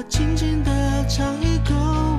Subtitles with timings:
[0.00, 0.70] 我轻轻地
[1.06, 1.74] 尝一口，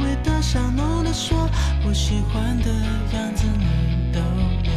[0.06, 1.50] 味道香浓的说，
[1.82, 4.72] 不喜欢的样子你都有。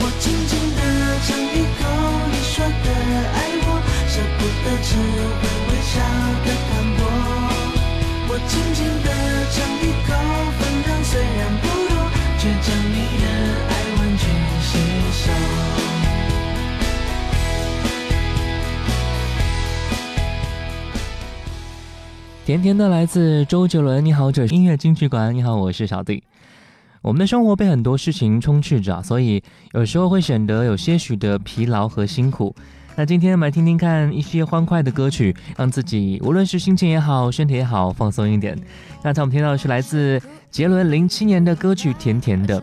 [0.00, 0.80] 我轻轻地
[1.26, 1.84] 尝一口，
[2.32, 2.88] 你说的
[3.34, 3.36] 爱
[3.66, 3.68] 我，
[4.08, 6.00] 舍不得只会微笑
[6.46, 7.04] 的反驳。
[8.28, 9.06] 我轻轻地
[9.52, 10.16] 尝一口，
[10.56, 11.92] 分量虽然不多，
[12.38, 13.24] 却将你的
[13.68, 14.24] 爱完全
[14.62, 14.72] 吸
[15.12, 15.73] 收。
[22.44, 26.22] 甜甜的来自周杰伦，你好，这是音乐金曲馆，你好，我是小弟。
[27.00, 32.54] 我们的生活被很多事情充斥着，所以有时候会显得有些许的疲劳和辛苦。
[32.96, 38.54] 那今天我们来听听看一些欢快的歌曲，让自己无论是心情也好，身体也好，放松一点。
[39.02, 40.20] 刚才我们听到的是来自
[40.50, 42.60] 杰伦零七年的歌曲《甜甜的》。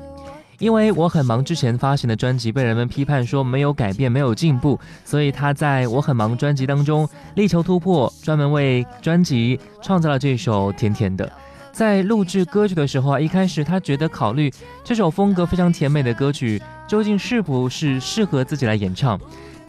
[0.62, 11.26] 因为我很忙，之前发行的专辑被人们批判说没有改变、没有进步，所以他在我很忙专辑当中力求突破，专门为专辑创造了这首《甜甜的》。
[11.72, 14.54] 在录制歌曲的时候啊，一开始他觉得考虑
[14.84, 19.20] 这首风格非常甜美的歌曲究竟是不是适合自己来演唱，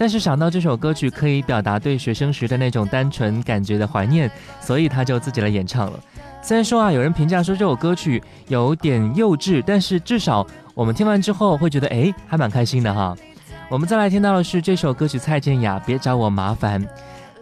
[0.02, 4.28] 但是想到这首歌曲可以表达对学生时的那种单纯感觉的怀念，
[4.60, 6.00] 所以他就自己来演唱了。
[6.42, 10.44] 虽然说啊，有人评价说这首歌曲有点幼稚，但是至少。
[10.74, 13.16] 我们听完之后会觉得，哎，还蛮开心的哈。
[13.68, 16.84] 我们再来听到的是这首歌曲《蔡健雅别找我麻烦》。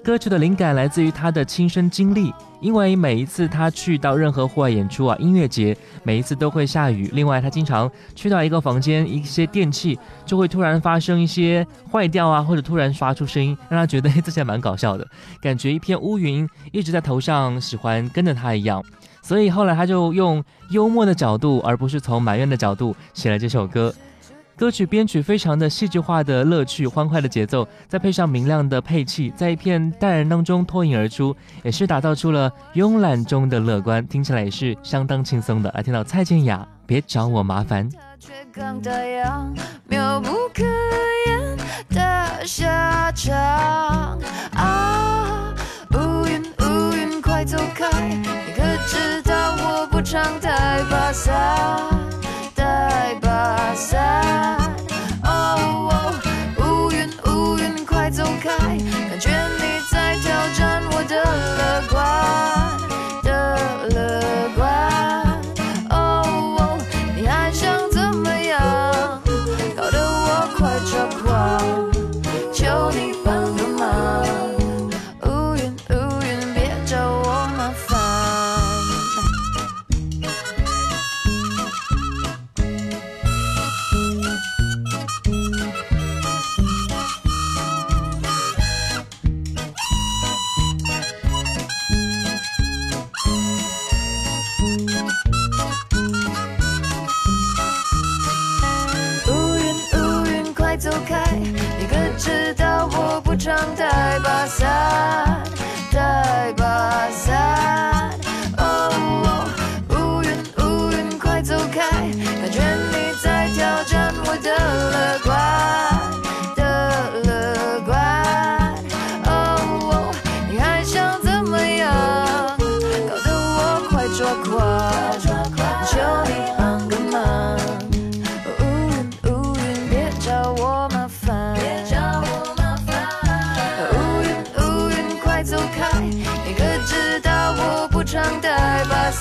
[0.03, 7.11] 歌曲的灵感来自于他的亲身经历，因为每一次他去到任何户外演出啊，音乐节，每一次都会下雨。
[7.13, 15.07] 另外，他经常去到一个房间，一些电器就会突然发生一些坏掉啊，或者突然发出声音，让他觉得自己蛮搞笑的，
[15.41, 18.83] 感觉一片乌云一直在头上，喜欢跟着他一样。
[19.23, 23.95] 所以后来他就用幽默的角度，而不是从埋怨的角度写了这首歌。
[24.61, 35.73] 歌曲编曲非常的戏剧化的乐趣，欢快的节奏，再配上明亮的配器，在一片淡然当中脱颖而出，也是打造出了慵懒中的乐观，听起来也是相当轻松的。
[35.75, 37.89] 来听到蔡健雅，别找我麻烦。
[39.89, 40.63] 妙不可
[41.27, 41.57] 言
[41.89, 44.19] 的下场
[44.53, 45.55] 啊！
[45.93, 52.10] 乌云乌云快走开，你可知道我不常带把伞。
[53.01, 54.59] 带把伞，
[55.25, 56.13] 哦，
[56.59, 58.51] 乌云乌云快走开，
[59.09, 59.31] 感觉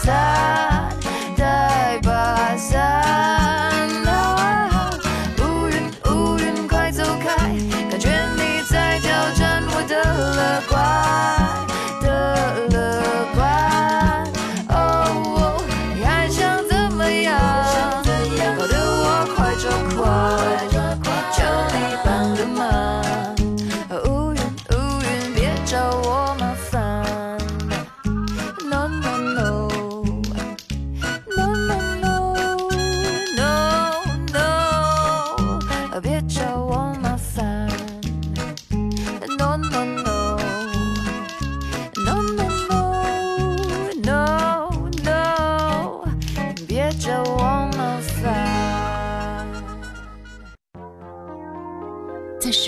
[0.09, 0.68] 带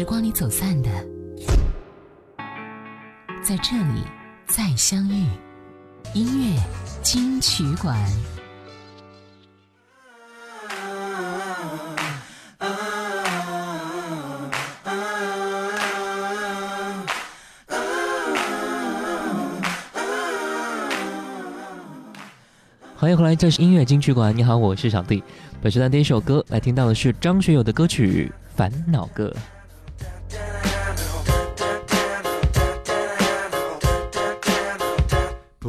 [0.01, 0.89] 时光里走散的，
[3.44, 4.01] 在这里
[4.48, 5.27] 再相遇。
[6.15, 6.59] 音乐
[7.03, 7.95] 金曲馆。
[22.95, 24.35] 欢迎回来，这是音乐金曲馆。
[24.35, 25.23] 你好，我是小弟。
[25.61, 29.31] 本时段第一首歌来听到的是张学友的歌曲《烦恼歌》。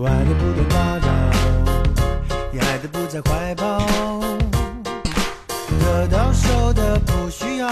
[0.03, 1.07] 不爱的不懂打扰，
[2.53, 3.79] 也爱的不在怀抱。
[5.79, 7.71] 得到手的不需要，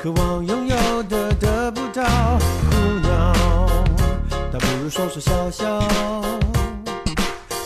[0.00, 2.04] 渴望拥有的得不到，
[2.70, 3.32] 苦恼，
[4.52, 5.80] 倒不如说说笑笑。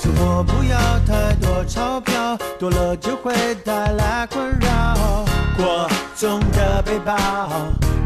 [0.01, 3.35] 生活不要太多钞票，多了就会
[3.67, 5.27] 带来困扰。
[5.59, 7.15] 过重的背包，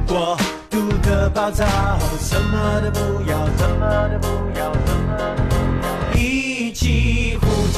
[0.09, 0.37] 过
[0.69, 1.64] 度的暴躁，
[2.19, 4.73] 什么都不要，什么都不要，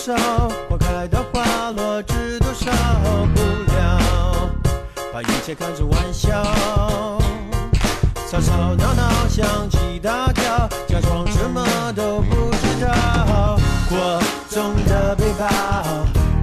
[0.00, 0.14] 少，
[0.66, 2.72] 花开的花落知多少。
[3.34, 3.40] 不
[3.74, 4.48] 了，
[5.12, 6.42] 把一切看成玩笑。
[8.26, 13.58] 吵吵闹闹，想起大叫，假装什么都不知道。
[13.90, 15.46] 过重的背包，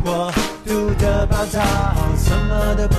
[0.04, 0.32] 过
[0.64, 1.60] 度的暴躁，
[2.16, 2.96] 什么都不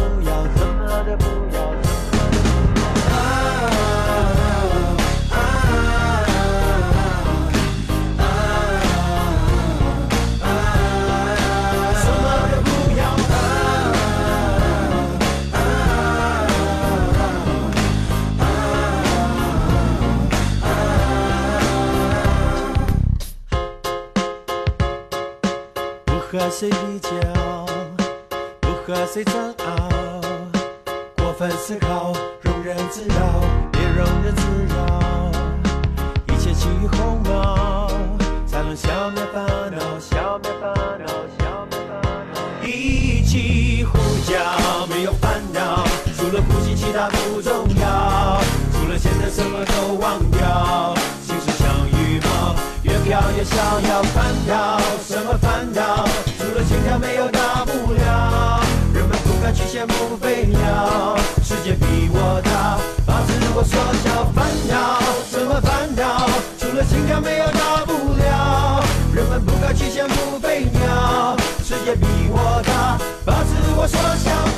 [26.59, 27.11] 谁比较，
[28.59, 30.21] 不和谁争拗，
[31.17, 32.13] 过分思考，
[32.43, 33.15] 庸人自扰，
[33.71, 34.43] 别让人自
[34.75, 35.31] 扰。
[36.27, 37.89] 一切起于鸿毛，
[38.45, 41.07] 才能消灭烦恼，消灭烦恼，
[41.39, 42.03] 消灭烦
[42.35, 42.67] 恼。
[42.67, 43.97] 一起呼
[44.29, 45.85] 叫，没有烦恼，
[46.17, 48.41] 除了呼吸，其他不重要。
[48.73, 50.93] 除了现在，什么都忘掉。
[51.23, 54.03] 心事像羽毛，越飘越逍遥。
[54.13, 55.48] 烦恼什么烦？
[56.99, 58.61] 没有大不了。
[58.93, 64.25] 人们不该去羡慕飞鸟，世界比我大，把自我缩小。
[64.35, 65.01] 烦恼
[65.31, 66.29] 什么烦恼？
[66.59, 68.85] 除了心跳，没有大不了。
[69.15, 74.58] 人们不该去羡慕飞鸟，世界比我大，把自我缩小。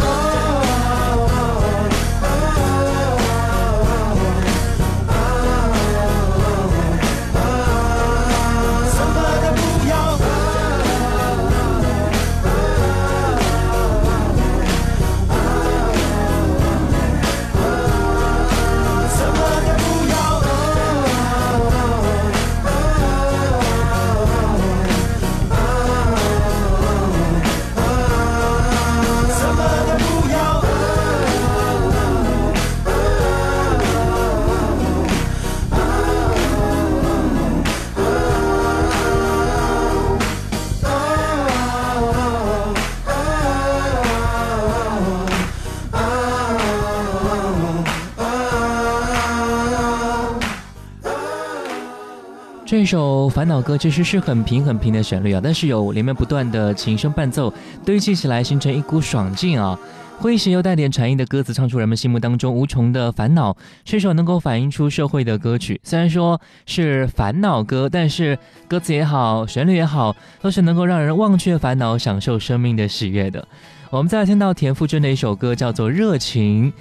[52.80, 57.52] 这首烦恼歌其实是很平很平的旋律啊，但是有连绵不断的琴声伴奏
[57.84, 59.78] 堆砌起来，形成一股爽劲啊。
[60.22, 65.78] 诙谐又带点禅意的歌词，唱出人们心目当中无穷的烦恼，是一首能够反映出社会的歌曲。
[65.84, 73.46] 虽然说是烦恼歌，但是歌词也好，旋律也好，都是能够让人忘却烦恼，享受生命的喜悦的。
[73.90, 76.72] 我们再来听到田馥甄的一首歌，叫做《热情》。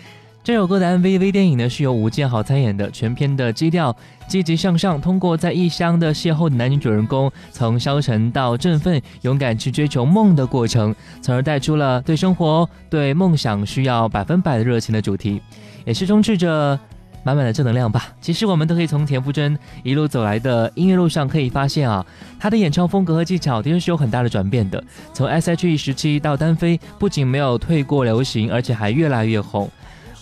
[0.42, 3.96] 这首歌的 MV 微电影呢是由吴建豪参演的，全片的基调
[4.28, 15.42] 积极向上，通过在异乡的邂逅的男女主人公从消沉到振奋，勇敢去追求梦的过程，从而带出了对生活、对梦想需要百分百的热情的主题，
[15.86, 16.80] 也是充斥着
[17.22, 18.08] 满满的正能量吧。
[18.20, 22.04] 其实我们都可以从田馥甄一路走来的音乐路上可以发现啊，
[22.40, 24.84] 她的演唱风格和技巧的确是有很大的转变的。
[25.14, 29.70] 从 S.H.E 时期到单飞，不仅没有退过流行，而且还越来越红。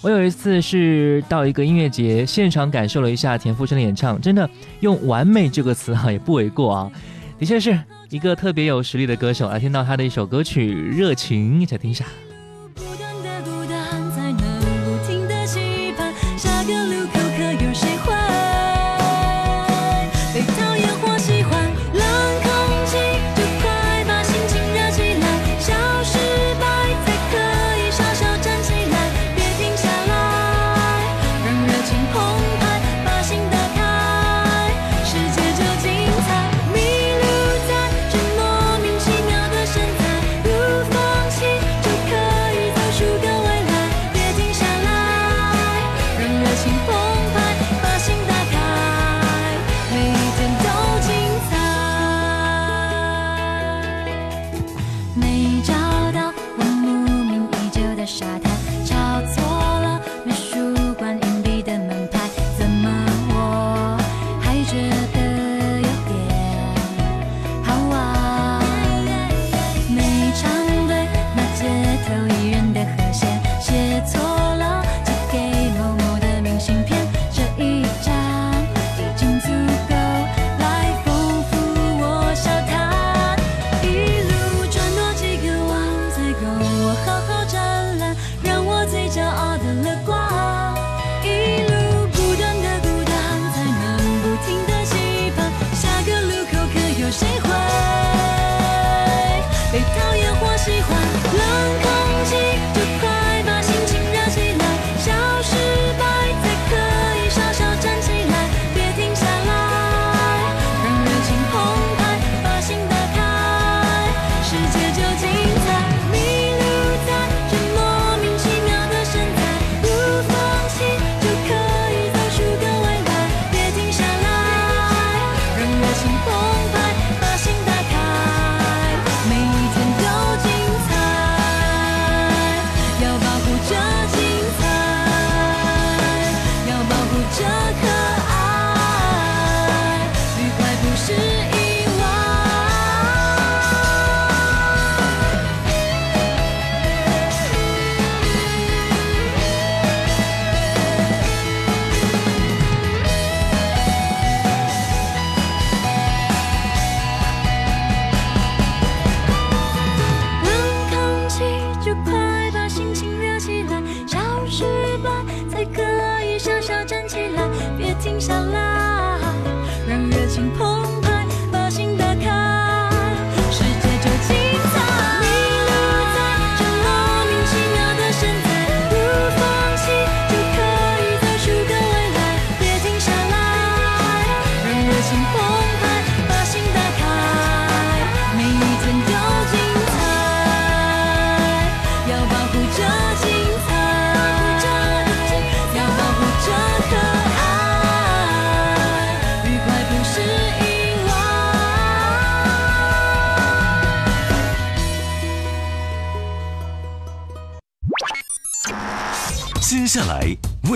[0.08, 4.50] 我有一次是到一个音乐节现场感受了一下田馥甄的演唱，真的
[4.80, 6.92] 用“完美”这个词啊也不为过啊，
[7.38, 7.78] 的确是
[8.10, 9.50] 一个特别有实力的歌手。
[9.50, 12.06] 来听到他的一首歌曲《热情》，一起听一下。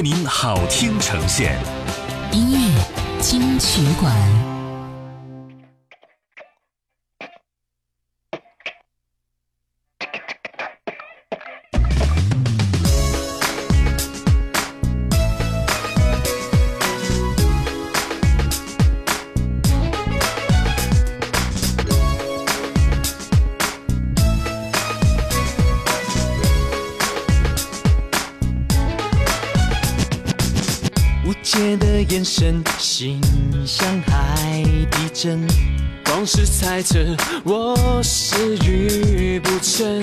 [0.03, 1.59] 您好听呈现，
[2.31, 2.83] 音乐
[3.19, 4.11] 金曲馆，
[32.09, 33.21] 眼神，心
[33.65, 35.45] 像海底针。
[36.05, 36.97] 光是猜测，
[37.43, 40.01] 我是愚不成，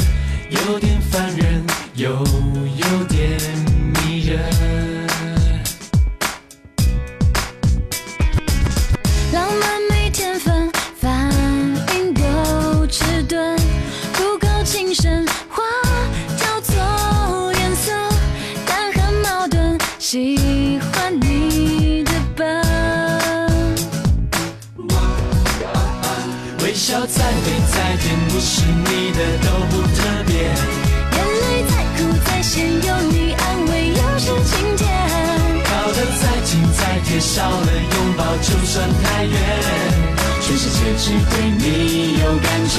[0.48, 3.38] 有点烦人，又有点
[4.04, 4.77] 迷人。
[28.88, 30.32] 你的都不特别。
[31.12, 34.82] 眼泪再苦再咸，有你安慰又是晴天。
[35.64, 39.34] 靠得再近再贴，少了拥抱就算太远。
[40.40, 42.76] 全世界只对你有感觉。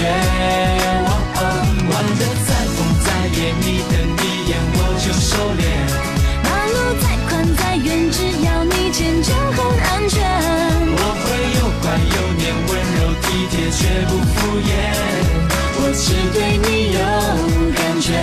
[1.05, 1.41] 哦哦
[1.89, 5.63] 玩得再疯再野，你等一眼我就收敛。
[6.43, 10.17] 马路再宽再远，只要你牵就很安全。
[10.91, 14.69] 我会又乖又黏，温柔体贴却不敷衍。
[16.09, 16.99] 只对你有
[17.75, 18.17] 感觉。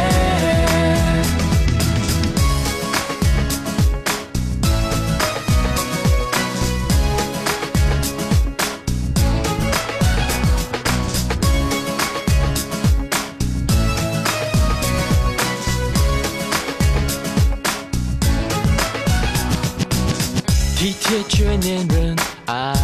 [20.76, 22.74] 体贴却黏人，爱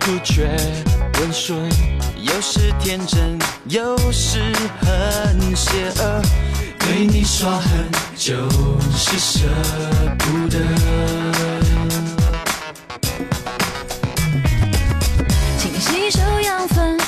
[0.00, 0.48] 哭却
[1.20, 1.68] 温顺，
[2.36, 6.22] 有时天真，有时很邪恶。
[6.80, 8.46] 对你耍狠就
[8.92, 9.48] 是舍
[10.18, 10.58] 不得。
[15.58, 16.98] 请吸收养分，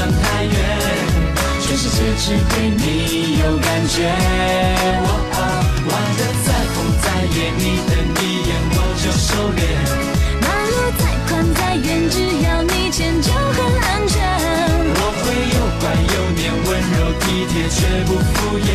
[0.00, 0.54] 算太远。
[1.60, 4.08] 全世界只对你有感觉。
[5.04, 5.38] 哦哦
[5.90, 9.60] 玩的再疯再野，你的一眼我就收敛。
[10.40, 14.16] 马路再宽再远，只要你牵就很安全。
[14.96, 15.84] 我会又乖
[16.14, 18.68] 又黏，温柔体贴却不敷衍。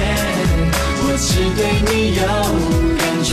[1.02, 1.60] 我只对
[1.90, 2.22] 你有
[3.00, 3.32] 感觉。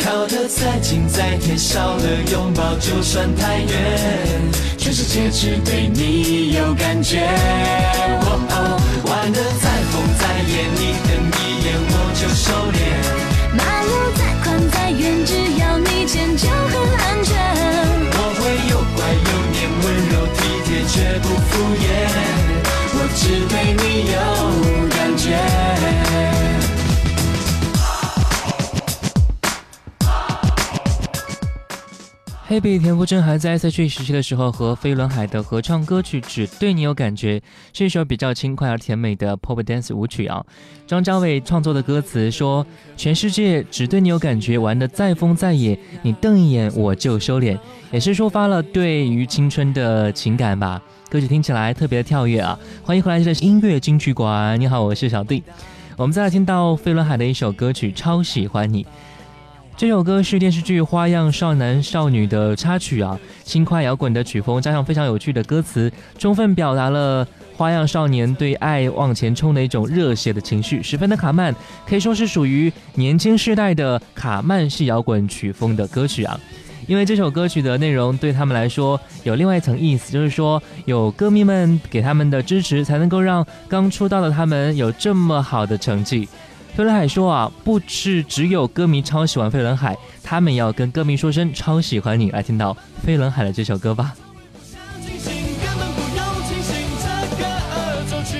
[0.00, 3.70] 靠得再近再贴，少了拥抱就算太远。
[4.76, 7.20] 全世界只对你有感觉。
[8.22, 12.76] 哦哦，玩得再疯再野，你瞪一眼我就收敛。
[13.56, 17.32] 马路再宽再远，只要你牵就很安全。
[18.10, 21.86] 我会又乖又黏，温柔体贴却不敷衍。
[22.96, 24.14] 我只对你有
[24.90, 25.24] 感觉。
[32.54, 37.40] 黑比田馥甄还在 S.H.E 时期的时候，和飞轮海的合唱歌曲《只对你有感觉》
[37.76, 40.40] 是一首比较轻快而甜美的 pop dance 舞曲啊。
[40.86, 42.64] 张家伟创作的歌词说
[42.96, 47.58] ：“全世界只对你有感觉，玩的再疯再野，你瞪一眼我就收敛。”
[47.90, 50.80] 也是抒发了对于青春的情感吧。
[51.10, 52.56] 歌曲听起来特别的跳跃啊！
[52.84, 54.60] 欢迎回来，这是音乐金曲馆。
[54.60, 55.42] 你好，我是小弟。
[55.96, 58.84] 我们再来听到飞轮海的一首歌曲《超喜欢你》。
[59.76, 71.52] 这首歌是电视剧《花样少男少女》的插曲啊，轻快摇滚的曲风加上非常有趣的歌词，充分表达了花样少年对爱往前冲的一种热血的情绪，十分的卡曼，
[71.88, 76.38] 可以说是属于年轻世代的卡曼式摇滚曲风的歌曲啊。
[76.86, 86.28] 因为这首歌曲的内容对他们来说有另外一层意思，就是说有歌迷们给他们的支持，才能够让刚出道的他们有这么好的成绩。
[86.76, 92.32] 飞轮海说啊，不是只有歌迷超喜欢飞轮海，他们要跟歌迷说声超喜欢你。
[92.32, 94.12] 来听到飞轮海的这首歌吧。
[95.00, 95.32] 清醒，
[95.62, 97.06] 根本不用清醒，这
[97.36, 98.34] 个恶作剧。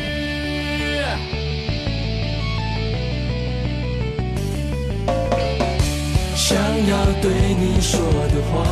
[6.34, 8.66] 想要对你说的话，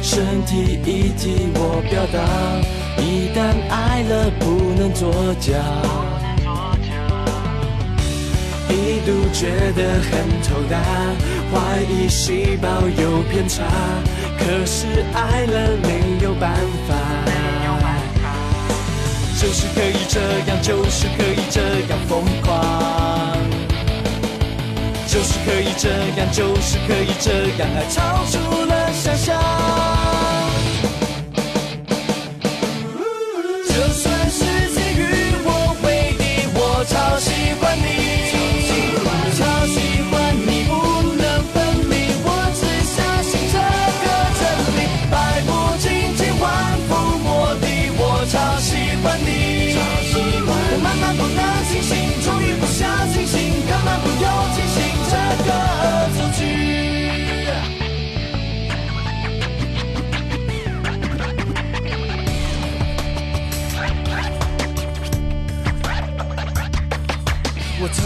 [0.00, 2.22] 身体一替我表达。
[3.02, 4.44] 一旦爱了，不
[4.80, 5.58] 能作假。
[9.00, 10.76] 一度觉得很头大，
[11.50, 13.64] 怀疑细胞有偏差，
[14.38, 16.52] 可是爱了没有办
[16.86, 16.94] 法，
[19.40, 23.38] 就是可以这样，就是可以这样疯狂，
[25.06, 25.88] 就是可以这
[26.20, 30.29] 样，就是可以这样，爱超出了想象。
[51.80, 56.29] 清醒，终于不想清醒，根本不用清醒，这个恶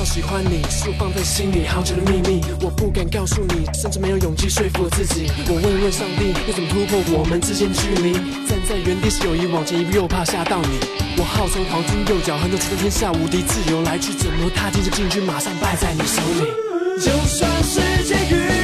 [0.05, 5.31] 喜欢你，是我放在心里好久的秘密，我不敢告诉你，甚至没有勇气说服我自己。
[5.49, 8.13] 我问问上帝，要怎么突破我们之间距离？
[8.47, 10.79] 站在原地是友谊，往前一步又怕吓到你。
[11.17, 16.01] 我号称黄金右脚，横着出天下无敌，自由来去怎么踏进这禁区，马上败在你。
[16.05, 16.53] 手里。
[17.01, 18.64] 就算世界与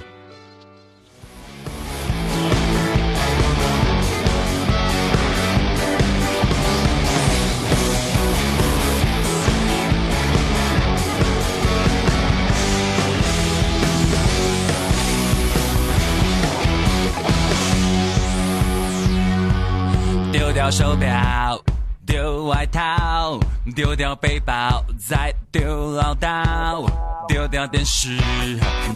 [20.71, 21.61] 手表，
[22.05, 23.37] 丢外套，
[23.75, 26.89] 丢掉背包，再丢唠叨，
[27.27, 28.17] 丢掉电视，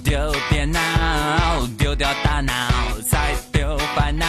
[0.02, 0.80] 丢电脑，
[1.78, 2.54] 丢掉大脑，
[3.12, 4.26] 再丢烦恼。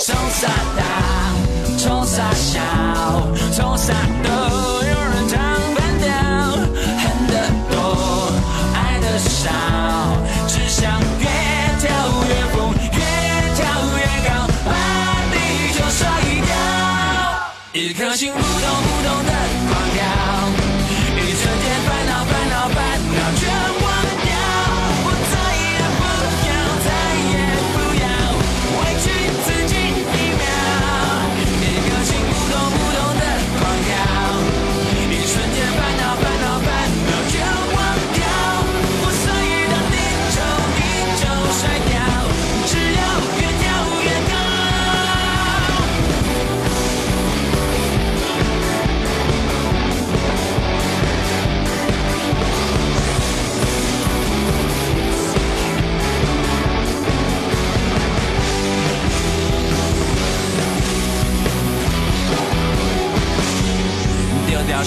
[0.00, 0.82] 冲啥大，
[1.78, 2.60] 冲啥小，
[3.54, 3.94] 冲啥
[4.24, 5.38] 都有人唱
[5.76, 6.10] 反调，
[6.98, 8.32] 恨得多，
[8.74, 9.48] 爱的少，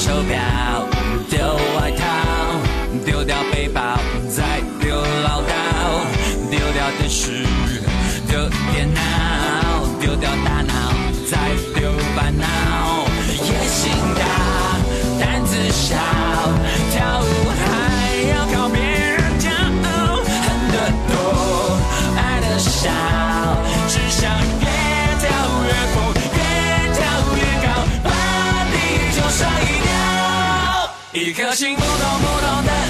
[0.02, 0.40] 手表，
[1.30, 1.38] 丢
[1.78, 2.04] 外套，
[3.06, 4.00] 丢掉背包，
[4.36, 5.54] 再丢唠叨，
[6.50, 7.46] 丢掉电视，
[8.28, 9.00] 丢电脑，
[10.02, 10.74] 丢掉大脑，
[11.30, 11.38] 再
[11.80, 12.61] 丢烦恼。
[31.62, 32.81] 一颗心扑通扑通的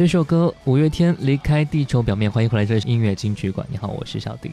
[0.00, 3.66] 这首歌五月天离开地球表面，欢迎回来，这是音乐金曲馆。
[3.70, 4.50] 你好，我是小弟。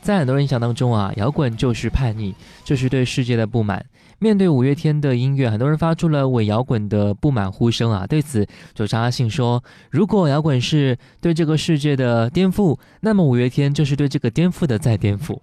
[0.00, 3.84] 在很多人印象当中啊，摇滚就是叛逆，就是对世界的不满。
[4.18, 8.06] 面对五月天的音乐，很多人发出了伪摇滚的不满呼声啊。
[8.06, 15.38] 对此，九查阿信说：“如果摇滚是对这个世界的颠覆，那么五月天就是对这个颠覆的再颠覆。”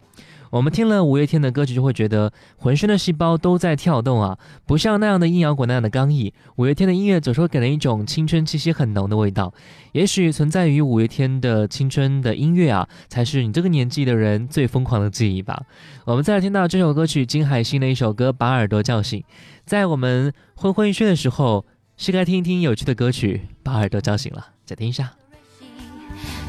[0.52, 6.34] 我们听了五月天的歌曲，就会觉得浑身的细胞都在跳动啊，不像那样的硬摇滚那样的刚毅。
[6.56, 9.54] 五月天的音乐总是会给人一种青春气息很浓的味道。
[9.92, 15.64] 也许存在于五月天的青春的音乐啊，才是你这个年纪的人最疯狂的记忆吧。
[16.06, 19.20] 我们再来听到这首歌曲金海心的一首歌《把耳朵叫醒》。
[19.66, 24.48] 在我们昏昏欲睡的时候，是该听一听有趣的歌曲，把耳朵叫醒了。
[24.66, 25.12] 再听一下。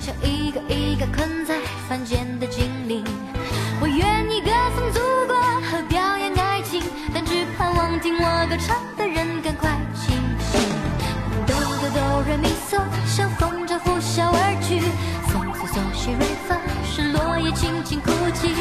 [0.00, 3.04] 像一个一个困在凡间的精灵。
[3.82, 6.82] 我愿意歌颂祖国和表演爱情，
[7.14, 10.60] 但只盼望听我歌唱的人赶快清醒。
[11.46, 14.80] 哆哆哆瑞咪嗦，像风筝呼啸而去。
[15.32, 18.52] 嗦嗦嗦西瑞发，是落叶轻轻哭泣。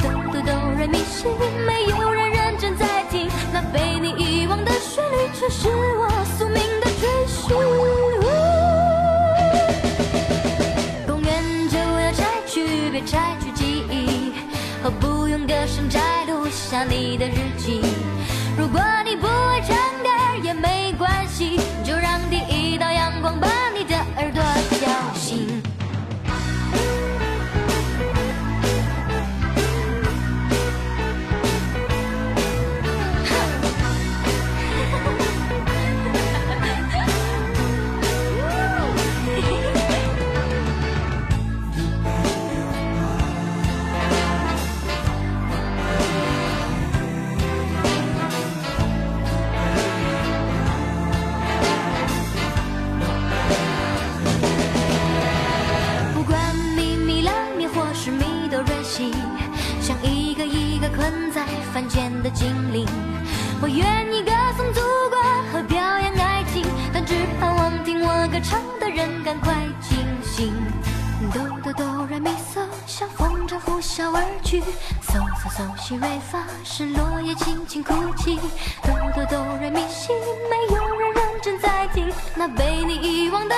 [0.00, 1.26] 哆哆哆瑞咪西，
[1.66, 8.07] 没有人认真在听，那被你遗忘的旋律，却是我宿命的追寻。
[14.88, 17.82] 我不用歌声摘录下你的日记。
[18.56, 18.80] 如果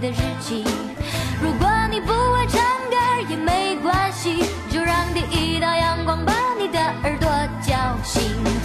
[0.00, 0.64] 的日记。
[1.40, 2.96] 如果你不会唱歌
[3.28, 7.28] 也没关系，就让第一道阳光把你的耳朵
[7.66, 8.57] 叫醒。